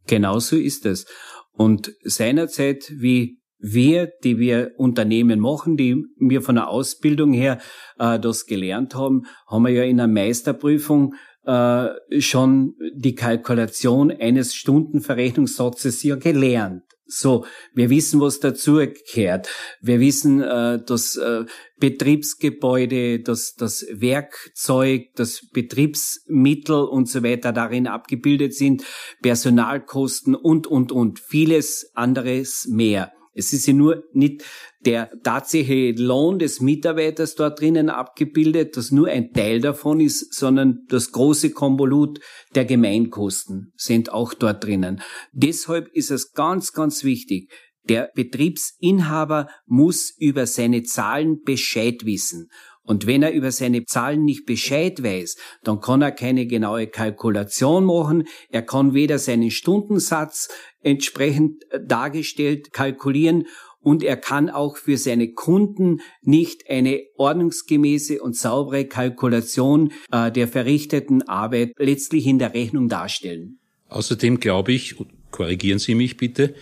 Genauso 0.08 0.56
ist 0.56 0.86
es. 0.86 1.06
Und 1.51 1.94
seinerzeit, 2.03 2.92
wie 2.96 3.43
wir, 3.63 4.12
die 4.24 4.38
wir 4.38 4.74
Unternehmen 4.77 5.39
machen, 5.39 5.77
die 5.77 6.05
wir 6.20 6.41
von 6.41 6.55
der 6.55 6.67
Ausbildung 6.67 7.32
her 7.32 7.60
äh, 7.98 8.20
das 8.20 8.46
gelernt 8.46 8.93
haben, 8.93 9.24
haben 9.48 9.63
wir 9.63 9.72
ja 9.72 9.84
in 9.84 9.98
der 9.98 10.08
Meisterprüfung 10.08 11.15
äh, 11.46 11.89
schon 12.20 12.75
die 12.93 13.15
Kalkulation 13.15 14.12
eines 14.12 14.53
Stundenverrechnungssatzes 14.53 16.03
ja 16.03 16.17
gelernt. 16.17 16.84
So, 17.05 17.46
wir 17.74 17.89
wissen, 17.89 18.20
was 18.22 18.39
dazu 18.39 18.75
gehört. 18.75 19.48
Wir 19.82 20.00
wissen, 20.00 20.41
äh, 20.41 20.84
dass 20.84 21.15
äh, 21.15 21.46
Betriebsgebäude, 21.79 23.20
dass 23.20 23.55
das 23.55 23.86
Werkzeug, 23.91 25.13
das 25.15 25.48
Betriebsmittel 25.51 26.84
und 26.84 27.08
so 27.08 27.24
weiter 27.24 27.53
darin 27.53 27.88
abgebildet 27.88 28.55
sind, 28.55 28.84
Personalkosten 29.22 30.36
und, 30.36 30.67
und, 30.67 30.91
und 30.91 31.20
vieles 31.20 31.91
anderes 31.93 32.67
mehr. 32.70 33.12
Es 33.34 33.54
ist 33.54 33.66
ja 33.66 33.74
nur 33.74 34.04
nicht 34.13 34.44
der 34.86 35.12
tatsächliche 35.24 36.02
Lohn 36.02 36.40
des 36.40 36.62
Mitarbeiters 36.62 37.36
dort 37.36 37.60
drinnen 37.60 37.90
abgebildet, 37.90 38.78
das 38.78 38.92
nur 38.92 39.08
ein 39.08 39.34
Teil 39.34 39.62
davon 39.62 40.00
ist, 40.00 40.34
sondern 40.34 40.86
das 40.90 41.12
große 41.12 41.52
Konvolut 41.52 42.20
der 42.56 42.66
Gemeinkosten 42.66 43.74
sind 43.75 44.12
auch 44.12 44.34
dort 44.34 44.63
drinnen. 44.63 45.02
Deshalb 45.32 45.90
ist 45.94 46.12
es 46.12 46.32
ganz, 46.34 46.74
ganz 46.74 47.04
wichtig, 47.04 47.50
der 47.90 48.12
Betriebsinhaber 48.16 49.50
muss 49.66 50.10
über 50.18 50.48
seine 50.48 50.84
Zahlen 50.84 51.42
Bescheid 51.42 52.06
wissen. 52.06 52.50
Und 52.86 53.08
wenn 53.08 53.24
er 53.24 53.32
über 53.32 53.52
seine 53.52 53.86
Zahlen 53.86 54.25
nicht 54.25 54.46
Bescheid 54.46 55.02
weiß, 55.02 55.38
dann 55.63 55.80
kann 55.80 56.02
er 56.02 56.12
keine 56.12 56.46
genaue 56.46 56.88
Kalkulation 56.88 57.86
machen. 57.86 58.25
Er 58.50 58.62
kann 58.62 58.94
weder 58.94 59.20
seinen 59.20 59.52
Stundensatz 59.52 60.50
entsprechend 60.82 61.63
äh, 61.72 61.80
dargestellt 61.86 62.74
kalkulieren 62.74 63.46
und 63.84 64.02
er 64.02 64.18
kann 64.18 64.50
auch 64.50 64.78
für 64.78 64.98
seine 64.98 65.34
Kunden 65.34 66.00
nicht 66.22 66.70
eine 66.70 67.02
ordnungsgemäße 67.18 68.22
und 68.22 68.36
saubere 68.36 68.86
Kalkulation 68.86 69.92
äh, 70.12 70.32
der 70.32 70.48
verrichteten 70.48 71.22
Arbeit 71.24 71.74
letztlich 71.78 72.25
in 72.25 72.40
der 72.40 72.54
Rechnung 72.54 72.90
darstellen. 72.90 73.60
Außerdem 73.90 74.40
glaube 74.40 74.72
ich, 74.72 74.96
korrigieren 75.32 75.80
Sie 75.80 75.96
mich 75.96 76.18
bitte, 76.18 76.56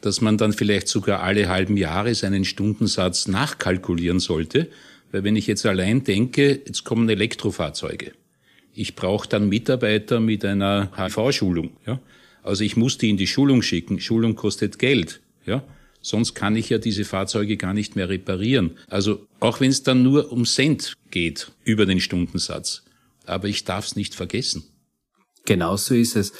dass 0.00 0.20
man 0.20 0.38
dann 0.38 0.52
vielleicht 0.52 0.88
sogar 0.88 1.22
alle 1.22 1.48
halben 1.48 1.76
Jahre 1.76 2.14
seinen 2.14 2.44
Stundensatz 2.44 3.26
nachkalkulieren 3.26 4.20
sollte, 4.20 4.70
weil 5.12 5.24
wenn 5.24 5.36
ich 5.36 5.46
jetzt 5.46 5.64
allein 5.66 6.04
denke, 6.04 6.62
jetzt 6.66 6.84
kommen 6.84 7.08
Elektrofahrzeuge. 7.08 8.12
Ich 8.74 8.94
brauche 8.94 9.28
dann 9.28 9.48
Mitarbeiter 9.48 10.20
mit 10.20 10.44
einer 10.44 10.90
HV-Schulung. 10.96 11.76
Ja? 11.86 12.00
Also 12.42 12.64
ich 12.64 12.76
muss 12.76 12.98
die 12.98 13.10
in 13.10 13.16
die 13.16 13.26
Schulung 13.26 13.62
schicken. 13.62 14.00
Schulung 14.00 14.36
kostet 14.36 14.78
Geld. 14.78 15.20
Ja? 15.46 15.64
Sonst 16.00 16.34
kann 16.34 16.56
ich 16.56 16.68
ja 16.68 16.78
diese 16.78 17.04
Fahrzeuge 17.04 17.56
gar 17.56 17.74
nicht 17.74 17.96
mehr 17.96 18.08
reparieren. 18.08 18.78
Also 18.88 19.26
auch 19.40 19.60
wenn 19.60 19.70
es 19.70 19.82
dann 19.82 20.02
nur 20.02 20.30
um 20.30 20.44
Cent 20.44 20.94
geht 21.10 21.50
über 21.64 21.86
den 21.86 22.00
Stundensatz. 22.00 22.84
Aber 23.26 23.48
ich 23.48 23.64
darf 23.64 23.86
es 23.86 23.96
nicht 23.96 24.14
vergessen. 24.14 24.64
Genauso 25.44 25.94
ist 25.94 26.14
es. 26.14 26.32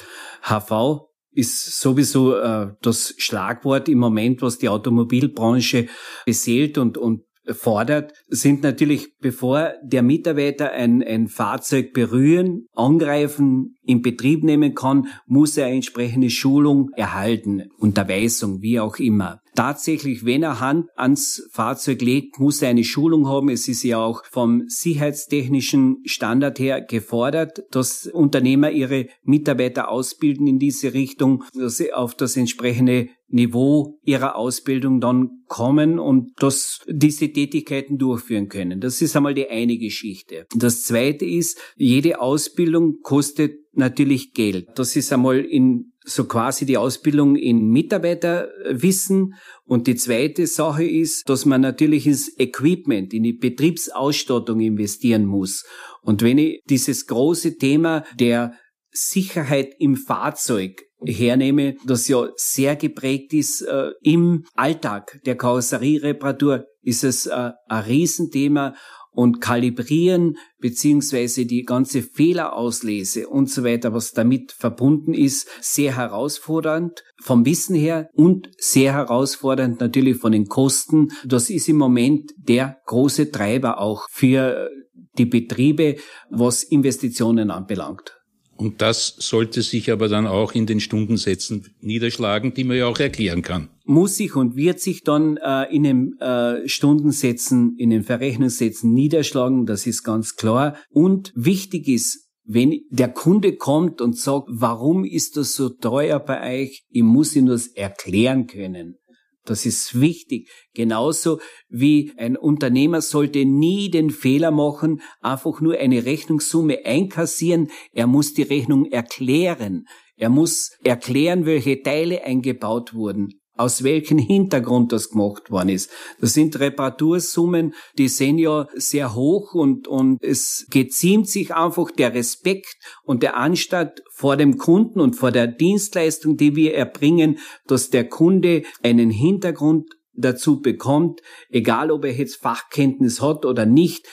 HV 0.43 1.09
ist 1.31 1.79
sowieso 1.79 2.37
äh, 2.37 2.73
das 2.81 3.13
Schlagwort 3.17 3.89
im 3.89 3.99
Moment, 3.99 4.41
was 4.41 4.57
die 4.57 4.69
Automobilbranche 4.69 5.87
beseelt 6.25 6.77
und, 6.77 6.97
und 6.97 7.23
fordert, 7.53 8.13
sind 8.27 8.63
natürlich, 8.63 9.17
bevor 9.19 9.73
der 9.83 10.03
Mitarbeiter 10.03 10.71
ein, 10.71 11.03
ein 11.03 11.27
Fahrzeug 11.27 11.93
berühren, 11.93 12.67
angreifen, 12.75 13.75
in 13.83 14.01
Betrieb 14.01 14.43
nehmen 14.43 14.75
kann, 14.75 15.07
muss 15.25 15.57
er 15.57 15.67
entsprechende 15.67 16.29
Schulung 16.29 16.91
erhalten, 16.95 17.69
Unterweisung, 17.77 18.61
wie 18.61 18.79
auch 18.79 18.97
immer. 18.97 19.41
Tatsächlich, 19.59 20.23
wenn 20.23 20.41
er 20.41 20.61
Hand 20.61 20.87
ans 20.95 21.45
Fahrzeug 21.51 22.01
legt, 22.01 22.39
muss 22.39 22.61
er 22.61 22.69
eine 22.69 22.85
Schulung 22.85 23.27
haben. 23.27 23.49
Es 23.49 23.67
ist 23.67 23.83
ja 23.83 23.97
auch 23.97 24.23
vom 24.23 24.63
sicherheitstechnischen 24.67 25.97
Standard 26.05 26.59
her 26.59 26.79
gefordert, 26.79 27.63
dass 27.69 28.07
Unternehmer 28.07 28.71
ihre 28.71 29.07
Mitarbeiter 29.21 29.89
ausbilden 29.89 30.47
in 30.47 30.59
diese 30.59 30.93
Richtung, 30.93 31.43
dass 31.53 31.75
sie 31.75 31.91
auf 31.91 32.15
das 32.15 32.37
entsprechende 32.37 33.09
Niveau 33.27 33.99
ihrer 34.05 34.37
Ausbildung 34.37 35.01
dann 35.01 35.43
kommen 35.47 35.99
und 35.99 36.31
dass 36.41 36.79
diese 36.87 37.27
Tätigkeiten 37.27 37.97
durchführen 37.97 38.47
können. 38.47 38.79
Das 38.79 39.01
ist 39.01 39.17
einmal 39.17 39.33
die 39.33 39.49
eine 39.49 39.77
Geschichte. 39.77 40.45
Das 40.55 40.83
zweite 40.83 41.25
ist, 41.25 41.59
jede 41.75 42.21
Ausbildung 42.21 43.01
kostet 43.01 43.57
natürlich 43.73 44.31
Geld. 44.33 44.67
Das 44.75 44.95
ist 44.95 45.11
einmal 45.11 45.39
in 45.39 45.91
so 46.09 46.25
quasi 46.25 46.65
die 46.65 46.77
Ausbildung 46.77 47.35
in 47.35 47.69
Mitarbeiterwissen. 47.69 49.35
Und 49.65 49.87
die 49.87 49.95
zweite 49.95 50.47
Sache 50.47 50.83
ist, 50.83 51.29
dass 51.29 51.45
man 51.45 51.61
natürlich 51.61 52.07
ins 52.07 52.37
Equipment, 52.39 53.13
in 53.13 53.23
die 53.23 53.33
Betriebsausstattung 53.33 54.59
investieren 54.59 55.25
muss. 55.25 55.65
Und 56.01 56.21
wenn 56.21 56.37
ich 56.37 56.61
dieses 56.69 57.07
große 57.07 57.57
Thema 57.57 58.03
der 58.19 58.53
Sicherheit 58.91 59.75
im 59.79 59.95
Fahrzeug 59.95 60.81
hernehme, 61.05 61.75
das 61.85 62.07
ja 62.07 62.27
sehr 62.35 62.75
geprägt 62.75 63.33
ist 63.33 63.61
äh, 63.61 63.91
im 64.01 64.45
Alltag 64.55 65.19
der 65.25 65.37
Karosseriereparatur, 65.37 66.65
ist 66.81 67.03
es 67.03 67.27
äh, 67.27 67.51
ein 67.67 67.83
Riesenthema 67.83 68.75
und 69.19 69.41
kalibrieren 69.41 70.37
beziehungsweise 70.59 71.45
die 71.45 71.63
ganze 71.63 72.01
Fehlerauslese 72.01 73.27
und 73.27 73.49
so 73.49 73.65
weiter, 73.65 73.93
was 73.93 74.13
damit 74.13 74.53
verbunden 74.53 75.13
ist, 75.13 75.45
sehr 75.59 75.97
herausfordernd 75.97 77.03
vom 77.21 77.45
Wissen 77.45 77.75
her 77.75 78.07
und 78.13 78.49
sehr 78.57 78.93
herausfordernd 78.93 79.81
natürlich 79.81 80.15
von 80.19 80.31
den 80.31 80.47
Kosten. 80.47 81.09
Das 81.25 81.49
ist 81.49 81.67
im 81.67 81.75
Moment 81.75 82.31
der 82.37 82.77
große 82.85 83.29
Treiber 83.29 83.81
auch 83.81 84.07
für 84.09 84.69
die 85.17 85.25
Betriebe, 85.25 85.97
was 86.29 86.63
Investitionen 86.63 87.51
anbelangt. 87.51 88.18
Und 88.59 88.81
das 88.81 89.15
sollte 89.19 89.61
sich 89.61 89.89
aber 89.89 90.09
dann 90.09 90.27
auch 90.27 90.51
in 90.51 90.65
den 90.65 90.81
Stundensätzen 90.81 91.73
niederschlagen, 91.79 92.53
die 92.53 92.65
man 92.65 92.75
ja 92.75 92.87
auch 92.87 92.99
erklären 92.99 93.41
kann. 93.41 93.69
Muss 93.85 94.17
sich 94.17 94.35
und 94.35 94.57
wird 94.57 94.81
sich 94.81 95.03
dann 95.03 95.37
äh, 95.37 95.73
in 95.73 95.83
den 95.83 96.19
äh, 96.19 96.67
Stundensätzen, 96.67 97.77
in 97.77 97.89
den 97.89 98.03
Verrechnungssätzen 98.03 98.93
niederschlagen, 98.93 99.65
das 99.65 99.87
ist 99.87 100.03
ganz 100.03 100.35
klar. 100.35 100.75
Und 100.89 101.31
wichtig 101.35 101.87
ist, 101.87 102.27
wenn 102.43 102.81
der 102.89 103.07
Kunde 103.07 103.55
kommt 103.55 104.01
und 104.01 104.17
sagt, 104.17 104.47
warum 104.49 105.05
ist 105.05 105.37
das 105.37 105.55
so 105.55 105.69
teuer 105.69 106.19
bei 106.19 106.63
euch, 106.63 106.83
ich 106.89 107.03
muss 107.03 107.37
ihm 107.37 107.45
das 107.45 107.67
erklären 107.67 108.45
können. 108.47 108.97
Das 109.45 109.65
ist 109.65 109.99
wichtig. 109.99 110.49
Genauso 110.73 111.39
wie 111.69 112.13
ein 112.17 112.37
Unternehmer 112.37 113.01
sollte 113.01 113.45
nie 113.45 113.89
den 113.89 114.09
Fehler 114.09 114.51
machen, 114.51 115.01
einfach 115.21 115.61
nur 115.61 115.77
eine 115.77 116.05
Rechnungssumme 116.05 116.85
einkassieren. 116.85 117.69
Er 117.91 118.07
muss 118.07 118.33
die 118.33 118.43
Rechnung 118.43 118.85
erklären. 118.85 119.85
Er 120.15 120.29
muss 120.29 120.71
erklären, 120.83 121.45
welche 121.45 121.81
Teile 121.81 122.23
eingebaut 122.23 122.93
wurden. 122.93 123.39
Aus 123.59 123.83
welchem 123.83 124.17
Hintergrund 124.17 124.91
das 124.91 125.09
gemacht 125.09 125.51
worden 125.51 125.69
ist. 125.69 125.91
Das 126.21 126.33
sind 126.33 126.59
Reparatursummen, 126.59 127.73
die 127.97 128.07
sind 128.07 128.37
ja 128.37 128.67
sehr 128.73 129.15
hoch 129.15 129.53
und, 129.53 129.87
und 129.87 130.23
es 130.23 130.65
geziemt 130.69 131.27
sich 131.27 131.53
einfach 131.53 131.91
der 131.91 132.13
Respekt 132.13 132.77
und 133.03 133.21
der 133.21 133.35
Anstand 133.35 134.01
vor 134.11 134.37
dem 134.37 134.57
Kunden 134.57 135.01
und 135.01 135.15
vor 135.15 135.31
der 135.31 135.47
Dienstleistung, 135.47 136.37
die 136.37 136.55
wir 136.55 136.73
erbringen, 136.73 137.39
dass 137.67 137.89
der 137.89 138.07
Kunde 138.07 138.63
einen 138.81 139.09
Hintergrund 139.09 139.89
dazu 140.13 140.61
bekommt, 140.61 141.21
egal 141.49 141.91
ob 141.91 142.05
er 142.05 142.13
jetzt 142.13 142.37
Fachkenntnis 142.37 143.21
hat 143.21 143.45
oder 143.45 143.65
nicht, 143.65 144.07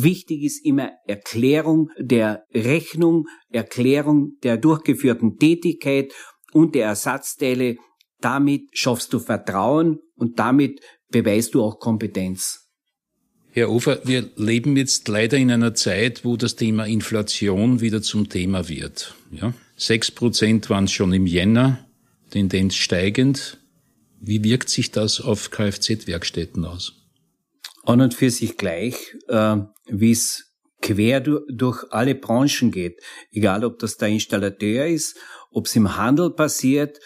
Wichtig 0.00 0.44
ist 0.44 0.64
immer 0.64 0.92
Erklärung 1.06 1.90
der 1.98 2.44
Rechnung, 2.54 3.26
Erklärung 3.48 4.36
der 4.44 4.56
durchgeführten 4.56 5.38
Tätigkeit 5.38 6.12
und 6.52 6.74
der 6.74 6.86
Ersatzteile. 6.86 7.78
Damit 8.20 8.68
schaffst 8.72 9.12
du 9.12 9.18
Vertrauen 9.18 10.00
und 10.16 10.38
damit 10.38 10.80
beweist 11.10 11.54
du 11.54 11.62
auch 11.62 11.78
Kompetenz. 11.78 12.70
Herr 13.50 13.70
Ofer, 13.70 14.00
wir 14.04 14.30
leben 14.36 14.76
jetzt 14.76 15.08
leider 15.08 15.36
in 15.36 15.50
einer 15.50 15.74
Zeit, 15.74 16.24
wo 16.24 16.36
das 16.36 16.56
Thema 16.56 16.84
Inflation 16.84 17.80
wieder 17.80 18.02
zum 18.02 18.28
Thema 18.28 18.68
wird. 18.68 19.14
Ja? 19.30 19.54
Sechs 19.76 20.10
Prozent 20.10 20.68
waren 20.70 20.84
es 20.84 20.92
schon 20.92 21.12
im 21.12 21.26
Jänner, 21.26 21.86
Tendenz 22.30 22.74
steigend. 22.74 23.58
Wie 24.20 24.44
wirkt 24.44 24.68
sich 24.68 24.90
das 24.90 25.20
auf 25.20 25.50
Kfz-Werkstätten 25.50 26.64
aus? 26.64 26.98
an 27.88 28.02
und 28.02 28.14
für 28.14 28.30
sich 28.30 28.56
gleich, 28.56 29.16
äh, 29.28 29.56
wie 29.86 30.12
es 30.12 30.54
quer 30.82 31.20
durch, 31.20 31.42
durch 31.50 31.84
alle 31.90 32.14
Branchen 32.14 32.70
geht. 32.70 33.00
Egal, 33.32 33.64
ob 33.64 33.78
das 33.78 33.96
der 33.96 34.08
Installateur 34.08 34.86
ist, 34.86 35.16
ob 35.50 35.66
es 35.66 35.74
im 35.74 35.96
Handel 35.96 36.30
passiert 36.30 36.98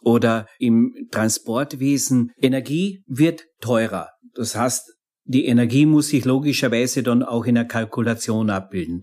oder 0.00 0.46
im 0.58 0.94
Transportwesen. 1.10 2.32
Energie 2.40 3.02
wird 3.06 3.44
teurer. 3.60 4.10
Das 4.34 4.56
heißt, 4.56 4.94
die 5.24 5.46
Energie 5.46 5.86
muss 5.86 6.08
sich 6.08 6.24
logischerweise 6.24 7.02
dann 7.02 7.22
auch 7.22 7.46
in 7.46 7.54
der 7.54 7.64
Kalkulation 7.64 8.50
abbilden. 8.50 9.02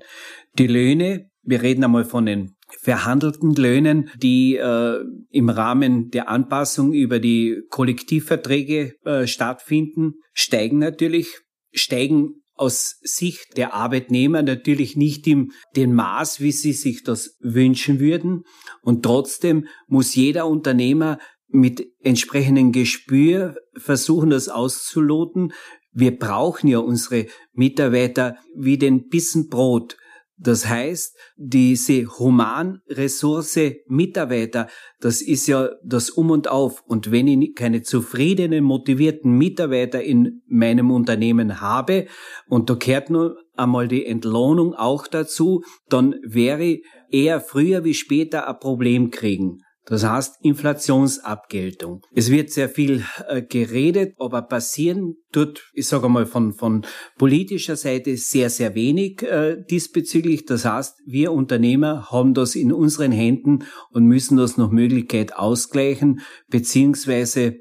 Die 0.58 0.68
Löhne, 0.68 1.30
wir 1.44 1.64
reden 1.64 1.84
einmal 1.84 2.06
von 2.06 2.26
den 2.26 2.56
verhandelten 2.80 3.54
Löhnen, 3.56 4.10
die 4.18 4.56
äh, 4.56 5.00
im 5.30 5.50
Rahmen 5.50 6.10
der 6.12 6.30
Anpassung 6.30 6.94
über 6.94 7.20
die 7.20 7.64
Kollektivverträge 7.70 8.94
äh, 9.04 9.28
stattfinden, 9.28 10.14
steigen 10.34 10.78
natürlich, 10.78 11.40
steigen 11.74 12.41
aus 12.56 13.00
Sicht 13.02 13.58
der 13.58 13.74
Arbeitnehmer 13.74 14.42
natürlich 14.44 14.96
nicht 14.96 15.26
im 15.28 15.52
dem 15.76 15.94
Maß, 15.94 16.42
wie 16.42 16.52
sie 16.52 16.74
sich 16.74 17.04
das 17.04 17.38
wünschen 17.40 18.00
würden. 18.00 18.44
Und 18.82 19.04
trotzdem 19.04 19.68
muss 19.88 20.16
jeder 20.16 20.48
Unternehmer 20.48 21.18
mit 21.48 21.86
entsprechendem 22.00 22.72
Gespür 22.72 23.56
versuchen, 23.76 24.30
das 24.30 24.50
auszuloten. 24.50 25.54
Wir 25.92 26.18
brauchen 26.18 26.68
ja 26.68 26.80
unsere 26.80 27.28
Mitarbeiter 27.54 28.38
wie 28.56 28.78
den 28.78 29.10
Bissen 29.10 29.50
Brot. 29.50 29.98
Das 30.44 30.68
heißt, 30.68 31.16
diese 31.38 32.08
Humanressource 32.18 33.60
Mitarbeiter, 33.88 34.68
das 35.00 35.22
ist 35.22 35.46
ja 35.46 35.70
das 35.84 36.10
Um 36.10 36.32
und 36.32 36.48
Auf. 36.48 36.84
Und 36.88 37.12
wenn 37.12 37.28
ich 37.28 37.54
keine 37.54 37.84
zufriedenen, 37.84 38.64
motivierten 38.64 39.38
Mitarbeiter 39.38 40.02
in 40.02 40.42
meinem 40.48 40.90
Unternehmen 40.90 41.62
habe, 41.62 42.08
und 42.48 42.72
da 42.72 42.76
kehrt 42.76 43.12
nur 43.12 43.38
einmal 43.56 43.88
die 43.88 44.06
Entlohnung 44.06 44.74
auch 44.74 45.06
dazu, 45.06 45.64
dann 45.90 46.16
wäre 46.24 46.64
ich 46.64 46.86
eher 47.12 47.40
früher 47.40 47.84
wie 47.84 47.94
später 47.94 48.48
ein 48.48 48.60
Problem 48.60 49.12
kriegen. 49.12 49.60
Das 49.86 50.04
heißt 50.04 50.36
Inflationsabgeltung. 50.44 52.06
Es 52.14 52.30
wird 52.30 52.52
sehr 52.52 52.70
viel 52.70 53.04
äh, 53.28 53.42
geredet, 53.42 54.14
aber 54.20 54.44
passieren 54.44 55.16
tut, 55.32 55.72
ich 55.74 55.88
sage 55.88 56.08
mal 56.08 56.28
von, 56.28 56.54
von 56.54 56.86
politischer 57.18 57.76
Seite 57.76 58.16
sehr, 58.16 58.52
sehr 58.52 58.76
wenig 58.76 59.24
äh, 59.24 59.58
diesbezüglich. 59.70 60.46
Das 60.46 60.66
heißt, 60.66 61.00
wir 61.06 61.32
Unternehmer 61.32 62.12
haben 62.12 62.36
das 62.36 62.54
in 62.56 62.72
unseren 62.72 63.12
Händen 63.12 63.66
und 63.90 64.06
müssen 64.06 64.38
das 64.38 64.58
nach 64.58 64.70
Möglichkeit 64.70 65.36
ausgleichen 65.36 66.22
beziehungsweise 66.48 67.56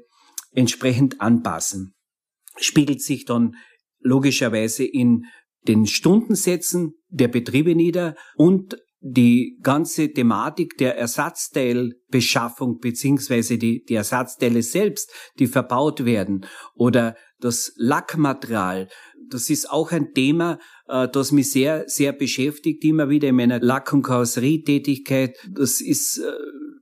entsprechend 0.51 1.21
anpassen. 1.21 1.95
Spiegelt 2.57 3.01
sich 3.01 3.25
dann 3.25 3.55
logischerweise 3.99 4.83
in 4.83 5.25
den 5.67 5.87
Stundensätzen 5.87 6.93
der 7.09 7.27
Betriebe 7.27 7.75
nieder 7.75 8.15
und 8.35 8.77
die 9.01 9.57
ganze 9.63 10.13
Thematik 10.13 10.77
der 10.77 10.97
Ersatzteilbeschaffung 10.97 12.79
beziehungsweise 12.79 13.57
die, 13.57 13.83
die 13.83 13.95
Ersatzteile 13.95 14.61
selbst, 14.61 15.11
die 15.39 15.47
verbaut 15.47 16.05
werden 16.05 16.45
oder 16.75 17.15
das 17.39 17.73
Lackmaterial, 17.77 18.87
das 19.31 19.49
ist 19.49 19.69
auch 19.71 19.91
ein 19.91 20.13
Thema, 20.13 20.59
äh, 20.87 21.07
das 21.07 21.31
mich 21.31 21.51
sehr, 21.51 21.85
sehr 21.87 22.13
beschäftigt, 22.13 22.83
immer 22.83 23.09
wieder 23.09 23.29
in 23.29 23.35
meiner 23.35 23.59
Lack- 23.59 23.93
und 23.93 24.03
Karosserietätigkeit. 24.03 25.37
Das 25.49 25.81
ist 25.81 26.19
äh, 26.19 26.31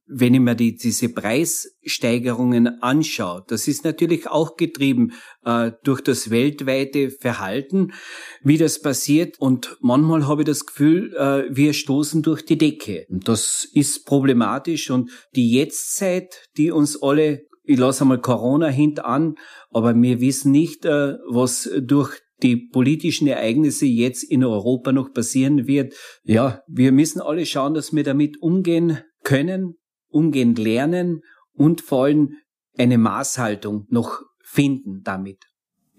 wenn 0.10 0.34
ich 0.34 0.39
mir 0.39 0.56
die, 0.56 0.76
diese 0.76 1.10
Preissteigerungen 1.10 2.82
anschaue, 2.82 3.43
das 3.48 3.67
ist 3.67 3.84
natürlich 3.84 4.28
auch 4.28 4.58
getrieben 4.58 5.13
äh, 5.45 5.72
durch 5.84 6.02
das 6.02 6.32
weltweite 6.32 7.12
Verhalten, 7.12 7.93
wie 8.41 8.58
das 8.58 8.82
passiert. 8.82 9.39
Und 9.39 9.78
manchmal 9.82 10.28
habe 10.28 10.41
ich 10.41 10.48
das 10.48 10.65
Gefühl, 10.65 11.15
äh, 11.15 11.43
wir 11.56 11.74
stoßen 11.74 12.24
durch 12.24 12.43
die 12.43 12.58
Decke. 12.58 13.06
Und 13.10 13.28
das 13.28 13.67
ist 13.72 14.06
problematisch. 14.06 14.89
Und 14.89 15.12
die 15.36 15.52
Jetztzeit, 15.52 16.50
die 16.58 16.72
uns 16.72 17.02
alle, 17.02 17.43
ich 17.63 17.78
lasse 17.78 18.02
einmal 18.02 18.19
Corona 18.19 18.67
hintan, 18.67 19.36
aber 19.69 19.93
wir 19.95 20.19
wissen 20.19 20.52
nicht, 20.52 20.86
äh, 20.86 21.17
was 21.30 21.69
durch 21.80 22.19
die 22.41 22.56
politischen 22.56 23.28
Ereignisse 23.28 23.86
jetzt 23.86 24.24
in 24.24 24.43
Europa 24.43 24.91
noch 24.91 25.13
passieren 25.13 25.67
wird. 25.67 25.93
Ja, 26.24 26.63
wir 26.67 26.91
müssen 26.91 27.22
alle 27.22 27.45
schauen, 27.45 27.74
dass 27.74 27.93
wir 27.93 28.04
damit 28.04 28.41
umgehen 28.41 29.00
können 29.24 29.76
umgehend 30.10 30.60
lernen 30.60 31.22
und 31.54 31.82
vor 31.82 32.06
allem 32.06 32.38
eine 32.78 32.98
Maßhaltung 32.98 33.86
noch 33.89 34.22
finden 34.41 35.02
damit. 35.04 35.45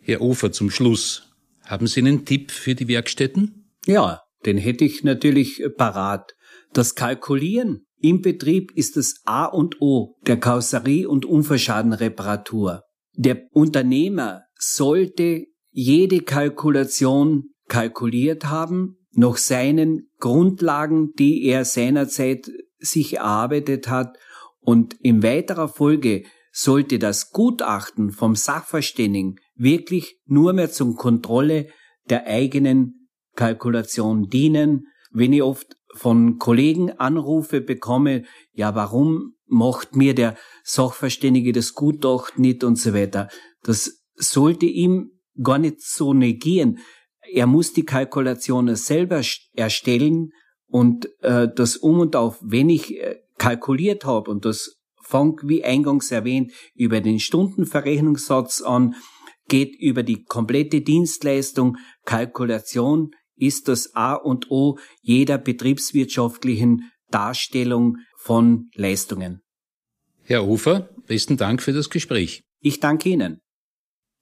Herr 0.01 0.21
Ofer, 0.21 0.53
zum 0.53 0.71
Schluss. 0.71 1.31
Haben 1.65 1.87
Sie 1.87 2.01
einen 2.01 2.25
Tipp 2.25 2.51
für 2.51 2.75
die 2.75 2.89
Werkstätten? 2.89 3.71
Ja, 3.87 4.23
den 4.45 4.57
hätte 4.57 4.85
ich 4.85 5.05
natürlich 5.05 5.63
parat. 5.77 6.35
Das 6.73 6.95
Kalkulieren 6.95 7.87
im 8.01 8.23
Betrieb 8.23 8.73
ist 8.75 8.97
das 8.97 9.21
A 9.25 9.45
und 9.45 9.81
O 9.81 10.17
der 10.27 10.41
Karosserie- 10.41 11.07
und 11.07 11.27
Unfallschadenreparatur. 11.27 12.83
Der 13.15 13.43
Unternehmer 13.53 14.43
sollte 14.55 15.45
jede 15.71 16.21
Kalkulation 16.21 17.51
kalkuliert 17.69 18.47
haben, 18.47 18.97
nach 19.13 19.37
seinen 19.37 20.09
Grundlagen, 20.19 21.13
die 21.19 21.45
er 21.45 21.65
seinerzeit 21.65 22.51
sich 22.81 23.17
erarbeitet 23.19 23.89
hat 23.89 24.19
und 24.61 24.95
in 25.01 25.23
weiterer 25.23 25.69
Folge 25.69 26.25
sollte 26.53 26.99
das 26.99 27.31
Gutachten 27.31 28.11
vom 28.11 28.35
Sachverständigen 28.35 29.37
wirklich 29.55 30.21
nur 30.27 30.53
mehr 30.53 30.71
zum 30.71 30.97
Kontrolle 30.97 31.69
der 32.09 32.27
eigenen 32.27 33.09
Kalkulation 33.37 34.29
dienen. 34.29 34.89
Wenn 35.13 35.33
ich 35.33 35.43
oft 35.43 35.77
von 35.95 36.39
Kollegen 36.39 36.91
Anrufe 36.91 37.61
bekomme, 37.61 38.25
ja, 38.53 38.75
warum 38.75 39.35
macht 39.47 39.97
mir 39.97 40.15
der 40.15 40.37
Sachverständige 40.65 41.53
das 41.53 41.75
Gutachten 41.75 42.43
nicht 42.43 42.65
und 42.65 42.77
so 42.77 42.95
weiter. 42.95 43.29
Das 43.63 44.05
sollte 44.15 44.67
ihm 44.67 45.11
gar 45.43 45.59
nicht 45.59 45.81
so 45.81 46.15
negieren. 46.15 46.79
Er 47.33 47.47
muss 47.47 47.73
die 47.73 47.85
Kalkulation 47.85 48.75
selber 48.77 49.23
erstellen 49.55 50.33
und 50.71 51.09
äh, 51.23 51.49
das 51.55 51.77
Um 51.77 52.01
und 52.01 52.17
Auf, 52.17 52.39
wenn 52.43 52.71
ich 52.71 52.99
äh, 52.99 53.17
kalkuliert 53.39 54.05
habe, 54.05 54.31
und 54.31 54.45
das 54.45 54.81
fängt, 55.03 55.41
wie 55.45 55.65
eingangs 55.65 56.11
erwähnt, 56.11 56.53
über 56.75 57.01
den 57.01 57.19
Stundenverrechnungssatz 57.19 58.63
an, 58.63 58.95
geht 59.49 59.75
über 59.81 60.03
die 60.03 60.25
komplette 60.25 60.81
Dienstleistung, 60.81 61.77
Kalkulation 62.05 63.11
ist 63.37 63.69
das 63.69 63.95
A 63.95 64.15
und 64.15 64.51
O 64.51 64.79
jeder 65.03 65.39
betriebswirtschaftlichen 65.39 66.91
Darstellung 67.11 67.97
von 68.17 68.71
Leistungen. 68.75 69.41
Herr 70.23 70.47
Ufer, 70.47 70.89
besten 71.07 71.37
Dank 71.37 71.63
für 71.63 71.73
das 71.73 71.91
Gespräch. 71.91 72.45
Ich 72.61 72.79
danke 72.79 73.09
Ihnen. 73.09 73.41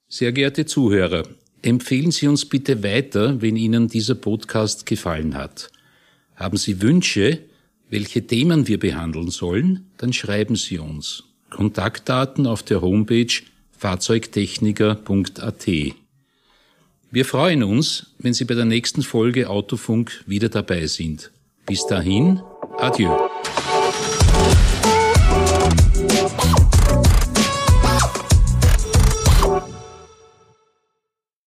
Sehr 0.08 0.32
geehrte 0.32 0.64
Zuhörer, 0.64 1.24
empfehlen 1.60 2.12
Sie 2.12 2.28
uns 2.28 2.46
bitte 2.46 2.82
weiter, 2.82 3.42
wenn 3.42 3.56
Ihnen 3.56 3.88
dieser 3.88 4.14
Podcast 4.14 4.86
gefallen 4.86 5.34
hat. 5.34 5.70
Haben 6.38 6.56
Sie 6.56 6.80
Wünsche, 6.80 7.40
welche 7.90 8.24
Themen 8.26 8.68
wir 8.68 8.78
behandeln 8.78 9.28
sollen? 9.30 9.90
Dann 9.96 10.12
schreiben 10.12 10.54
Sie 10.54 10.78
uns. 10.78 11.24
Kontaktdaten 11.50 12.46
auf 12.46 12.62
der 12.62 12.80
Homepage 12.80 13.32
fahrzeugtechniker.at. 13.76 15.66
Wir 17.10 17.24
freuen 17.24 17.62
uns, 17.64 18.14
wenn 18.18 18.34
Sie 18.34 18.44
bei 18.44 18.54
der 18.54 18.66
nächsten 18.66 19.02
Folge 19.02 19.50
Autofunk 19.50 20.22
wieder 20.26 20.48
dabei 20.48 20.86
sind. 20.86 21.32
Bis 21.66 21.84
dahin, 21.86 22.40
adieu. 22.76 23.27